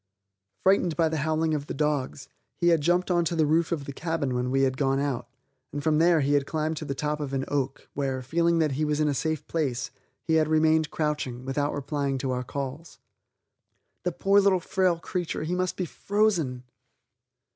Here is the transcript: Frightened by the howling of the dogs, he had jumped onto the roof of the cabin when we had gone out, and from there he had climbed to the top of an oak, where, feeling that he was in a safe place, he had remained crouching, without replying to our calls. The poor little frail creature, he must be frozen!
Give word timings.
Frightened 0.63 0.95
by 0.97 1.09
the 1.09 1.17
howling 1.17 1.53
of 1.53 1.67
the 1.67 1.75
dogs, 1.75 2.27
he 2.55 2.69
had 2.69 2.81
jumped 2.81 3.11
onto 3.11 3.35
the 3.35 3.45
roof 3.45 3.71
of 3.71 3.85
the 3.85 3.93
cabin 3.93 4.33
when 4.33 4.49
we 4.49 4.63
had 4.63 4.75
gone 4.75 4.99
out, 4.99 5.29
and 5.71 5.83
from 5.83 5.99
there 5.99 6.21
he 6.21 6.33
had 6.33 6.47
climbed 6.47 6.75
to 6.77 6.85
the 6.85 6.95
top 6.95 7.19
of 7.19 7.33
an 7.33 7.45
oak, 7.49 7.87
where, 7.93 8.23
feeling 8.23 8.57
that 8.57 8.71
he 8.71 8.83
was 8.83 8.99
in 8.99 9.07
a 9.07 9.13
safe 9.13 9.45
place, 9.47 9.91
he 10.23 10.33
had 10.41 10.47
remained 10.47 10.89
crouching, 10.89 11.45
without 11.45 11.71
replying 11.75 12.17
to 12.17 12.31
our 12.31 12.41
calls. 12.43 12.97
The 14.01 14.11
poor 14.11 14.39
little 14.41 14.59
frail 14.59 14.97
creature, 14.97 15.43
he 15.43 15.53
must 15.53 15.77
be 15.77 15.85
frozen! 15.85 16.63